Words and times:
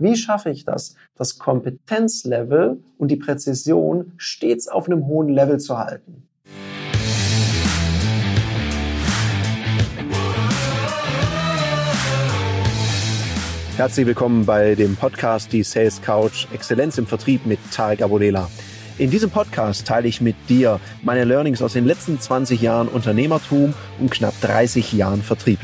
Wie 0.00 0.14
schaffe 0.14 0.50
ich 0.50 0.64
das, 0.64 0.94
das 1.16 1.40
Kompetenzlevel 1.40 2.78
und 2.98 3.08
die 3.08 3.16
Präzision 3.16 4.12
stets 4.16 4.68
auf 4.68 4.86
einem 4.86 5.08
hohen 5.08 5.28
Level 5.28 5.58
zu 5.58 5.76
halten? 5.76 6.22
Herzlich 13.76 14.06
willkommen 14.06 14.46
bei 14.46 14.76
dem 14.76 14.94
Podcast 14.94 15.52
Die 15.52 15.64
Sales 15.64 16.00
Couch 16.00 16.46
Exzellenz 16.52 16.96
im 16.98 17.08
Vertrieb 17.08 17.44
mit 17.44 17.58
Tarek 17.72 18.00
Abodela. 18.00 18.48
In 18.98 19.10
diesem 19.10 19.30
Podcast 19.30 19.84
teile 19.84 20.06
ich 20.06 20.20
mit 20.20 20.36
dir 20.48 20.78
meine 21.02 21.24
Learnings 21.24 21.60
aus 21.60 21.72
den 21.72 21.86
letzten 21.86 22.20
20 22.20 22.62
Jahren 22.62 22.86
Unternehmertum 22.86 23.74
und 23.98 24.12
knapp 24.12 24.40
30 24.42 24.92
Jahren 24.92 25.22
Vertrieb. 25.22 25.58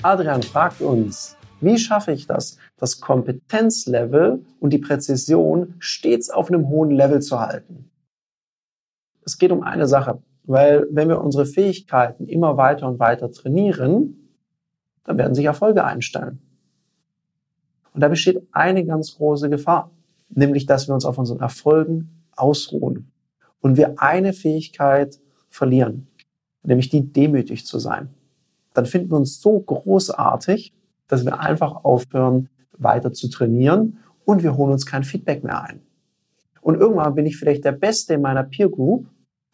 Adrian 0.00 0.42
fragt 0.42 0.80
uns, 0.80 1.36
wie 1.64 1.78
schaffe 1.78 2.12
ich 2.12 2.26
das, 2.26 2.58
das 2.76 3.00
Kompetenzlevel 3.00 4.44
und 4.60 4.72
die 4.72 4.78
Präzision 4.78 5.74
stets 5.78 6.30
auf 6.30 6.48
einem 6.48 6.68
hohen 6.68 6.90
Level 6.90 7.20
zu 7.20 7.40
halten? 7.40 7.90
Es 9.24 9.38
geht 9.38 9.52
um 9.52 9.62
eine 9.62 9.86
Sache, 9.86 10.22
weil 10.44 10.86
wenn 10.90 11.08
wir 11.08 11.20
unsere 11.20 11.46
Fähigkeiten 11.46 12.26
immer 12.28 12.56
weiter 12.56 12.86
und 12.86 12.98
weiter 12.98 13.32
trainieren, 13.32 14.30
dann 15.04 15.18
werden 15.18 15.34
sich 15.34 15.46
Erfolge 15.46 15.84
einstellen. 15.84 16.40
Und 17.92 18.00
da 18.00 18.08
besteht 18.08 18.42
eine 18.52 18.84
ganz 18.84 19.16
große 19.16 19.48
Gefahr, 19.48 19.90
nämlich 20.28 20.66
dass 20.66 20.88
wir 20.88 20.94
uns 20.94 21.04
auf 21.04 21.18
unseren 21.18 21.40
Erfolgen 21.40 22.24
ausruhen 22.36 23.10
und 23.60 23.76
wir 23.76 23.94
eine 23.98 24.32
Fähigkeit 24.32 25.20
verlieren, 25.48 26.08
nämlich 26.62 26.88
die 26.88 27.12
demütig 27.12 27.66
zu 27.66 27.78
sein. 27.78 28.10
Dann 28.74 28.86
finden 28.86 29.10
wir 29.12 29.16
uns 29.16 29.40
so 29.40 29.60
großartig, 29.60 30.74
dass 31.08 31.24
wir 31.24 31.40
einfach 31.40 31.84
aufhören, 31.84 32.48
weiter 32.76 33.12
zu 33.12 33.28
trainieren 33.28 33.98
und 34.24 34.42
wir 34.42 34.56
holen 34.56 34.72
uns 34.72 34.86
kein 34.86 35.04
Feedback 35.04 35.44
mehr 35.44 35.62
ein. 35.62 35.80
Und 36.60 36.80
irgendwann 36.80 37.14
bin 37.14 37.26
ich 37.26 37.36
vielleicht 37.36 37.64
der 37.64 37.72
Beste 37.72 38.14
in 38.14 38.22
meiner 38.22 38.42
Peer 38.42 38.68
Group 38.68 39.06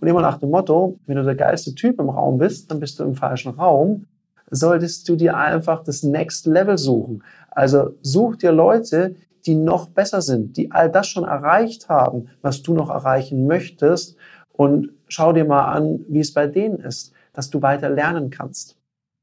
und 0.00 0.08
immer 0.08 0.20
nach 0.20 0.38
dem 0.38 0.50
Motto, 0.50 0.98
wenn 1.06 1.16
du 1.16 1.24
der 1.24 1.34
geilste 1.34 1.74
Typ 1.74 1.98
im 1.98 2.10
Raum 2.10 2.38
bist, 2.38 2.70
dann 2.70 2.80
bist 2.80 3.00
du 3.00 3.04
im 3.04 3.14
falschen 3.14 3.54
Raum, 3.54 4.06
solltest 4.50 5.08
du 5.08 5.16
dir 5.16 5.36
einfach 5.36 5.82
das 5.82 6.02
Next 6.02 6.46
Level 6.46 6.78
suchen. 6.78 7.22
Also 7.50 7.94
such 8.02 8.36
dir 8.36 8.52
Leute, 8.52 9.16
die 9.46 9.54
noch 9.54 9.88
besser 9.88 10.20
sind, 10.20 10.56
die 10.56 10.70
all 10.70 10.90
das 10.90 11.08
schon 11.08 11.24
erreicht 11.24 11.88
haben, 11.88 12.28
was 12.42 12.62
du 12.62 12.74
noch 12.74 12.90
erreichen 12.90 13.46
möchtest 13.46 14.16
und 14.52 14.90
schau 15.08 15.32
dir 15.32 15.44
mal 15.44 15.64
an, 15.72 16.04
wie 16.08 16.20
es 16.20 16.34
bei 16.34 16.46
denen 16.46 16.78
ist, 16.80 17.12
dass 17.32 17.50
du 17.50 17.62
weiter 17.62 17.88
lernen 17.88 18.30
kannst. 18.30 18.77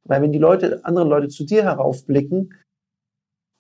Weil 0.06 0.22
wenn 0.22 0.32
die 0.32 0.40
Leute, 0.40 0.84
andere 0.84 1.06
Leute 1.06 1.28
zu 1.28 1.44
dir 1.44 1.64
heraufblicken, 1.64 2.54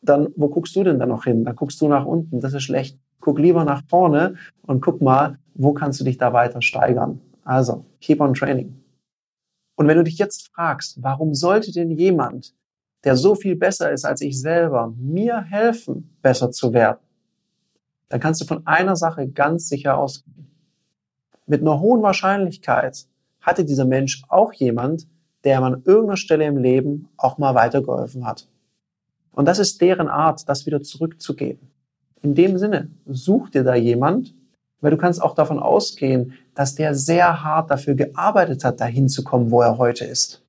dann, 0.01 0.29
wo 0.35 0.47
guckst 0.49 0.75
du 0.75 0.83
denn 0.83 0.99
da 0.99 1.05
noch 1.05 1.23
hin? 1.25 1.43
Da 1.43 1.51
guckst 1.51 1.81
du 1.81 1.87
nach 1.87 2.05
unten. 2.05 2.39
Das 2.39 2.53
ist 2.53 2.63
schlecht. 2.63 2.99
Guck 3.19 3.39
lieber 3.39 3.65
nach 3.65 3.83
vorne 3.89 4.35
und 4.61 4.81
guck 4.81 5.01
mal, 5.01 5.39
wo 5.55 5.73
kannst 5.73 5.99
du 5.99 6.03
dich 6.03 6.17
da 6.17 6.31
weiter 6.31 6.61
steigern. 6.61 7.21
Also, 7.43 7.85
keep 7.99 8.21
on 8.21 8.33
training. 8.33 8.81
Und 9.75 9.87
wenn 9.87 9.97
du 9.97 10.03
dich 10.03 10.17
jetzt 10.17 10.51
fragst, 10.53 11.01
warum 11.01 11.33
sollte 11.33 11.71
denn 11.71 11.91
jemand, 11.91 12.53
der 13.03 13.15
so 13.15 13.35
viel 13.35 13.55
besser 13.55 13.91
ist 13.91 14.05
als 14.05 14.21
ich 14.21 14.39
selber, 14.39 14.93
mir 14.97 15.41
helfen, 15.41 16.15
besser 16.21 16.51
zu 16.51 16.73
werden, 16.73 16.99
dann 18.09 18.19
kannst 18.19 18.41
du 18.41 18.45
von 18.45 18.65
einer 18.65 18.95
Sache 18.95 19.27
ganz 19.27 19.67
sicher 19.67 19.97
ausgehen. 19.97 20.47
Mit 21.47 21.61
einer 21.61 21.79
hohen 21.79 22.01
Wahrscheinlichkeit 22.01 23.07
hatte 23.41 23.65
dieser 23.65 23.85
Mensch 23.85 24.23
auch 24.29 24.53
jemand, 24.53 25.07
der 25.45 25.59
ihm 25.59 25.63
an 25.63 25.83
irgendeiner 25.85 26.17
Stelle 26.17 26.45
im 26.45 26.57
Leben 26.57 27.07
auch 27.17 27.37
mal 27.37 27.55
weitergeholfen 27.55 28.25
hat. 28.25 28.47
Und 29.31 29.45
das 29.45 29.59
ist 29.59 29.79
deren 29.81 30.07
Art, 30.07 30.47
das 30.49 30.65
wieder 30.65 30.81
zurückzugeben. 30.81 31.69
In 32.21 32.35
dem 32.35 32.57
Sinne, 32.57 32.89
such 33.05 33.51
dir 33.51 33.63
da 33.63 33.75
jemand, 33.75 34.33
weil 34.81 34.91
du 34.91 34.97
kannst 34.97 35.21
auch 35.21 35.35
davon 35.35 35.59
ausgehen, 35.59 36.33
dass 36.55 36.75
der 36.75 36.95
sehr 36.95 37.43
hart 37.43 37.69
dafür 37.69 37.95
gearbeitet 37.95 38.63
hat, 38.63 38.79
dahin 38.79 39.09
zu 39.09 39.23
kommen, 39.23 39.51
wo 39.51 39.61
er 39.61 39.77
heute 39.77 40.05
ist. 40.05 40.41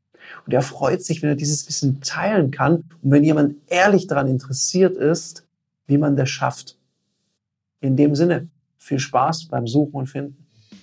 Und 0.47 0.53
er 0.53 0.63
freut 0.63 1.03
sich, 1.03 1.23
wenn 1.23 1.31
er 1.31 1.37
dieses 1.37 1.69
Wissen 1.69 2.01
teilen 2.01 2.51
kann 2.51 2.85
und 3.03 3.11
wenn 3.11 3.25
jemand 3.25 3.57
ehrlich 3.67 4.07
daran 4.07 4.29
interessiert 4.29 4.97
ist, 4.97 5.47
wie 5.87 5.99
man 5.99 6.17
das 6.17 6.31
schafft. 6.31 6.79
In 7.81 7.97
dem 7.97 8.15
Sinne, 8.15 8.49
viel 8.79 8.99
Spaß 8.99 9.47
beim 9.47 9.67
Suchen 9.67 9.95
und 9.95 10.07
Finden. 10.07 10.46